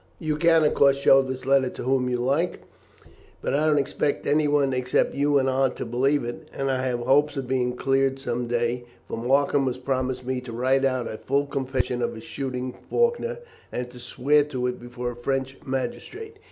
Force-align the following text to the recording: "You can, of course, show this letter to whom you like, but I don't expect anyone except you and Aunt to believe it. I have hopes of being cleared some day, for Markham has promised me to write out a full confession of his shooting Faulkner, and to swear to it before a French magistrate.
"You 0.17 0.35
can, 0.37 0.63
of 0.63 0.73
course, 0.73 0.97
show 0.97 1.21
this 1.21 1.45
letter 1.45 1.69
to 1.69 1.83
whom 1.83 2.09
you 2.09 2.17
like, 2.17 2.63
but 3.39 3.53
I 3.53 3.67
don't 3.67 3.77
expect 3.77 4.25
anyone 4.25 4.73
except 4.73 5.13
you 5.13 5.37
and 5.37 5.47
Aunt 5.47 5.75
to 5.75 5.85
believe 5.85 6.25
it. 6.25 6.49
I 6.57 6.63
have 6.81 7.01
hopes 7.01 7.37
of 7.37 7.47
being 7.47 7.75
cleared 7.75 8.17
some 8.17 8.47
day, 8.47 8.85
for 9.07 9.15
Markham 9.15 9.67
has 9.67 9.77
promised 9.77 10.25
me 10.25 10.41
to 10.41 10.51
write 10.53 10.85
out 10.85 11.07
a 11.07 11.19
full 11.19 11.45
confession 11.45 12.01
of 12.01 12.15
his 12.15 12.23
shooting 12.23 12.73
Faulkner, 12.89 13.37
and 13.71 13.91
to 13.91 13.99
swear 13.99 14.43
to 14.45 14.65
it 14.65 14.79
before 14.79 15.11
a 15.11 15.15
French 15.15 15.57
magistrate. 15.67 16.37